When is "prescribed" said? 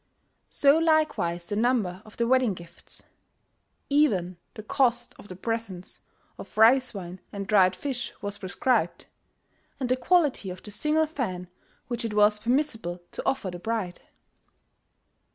8.39-9.05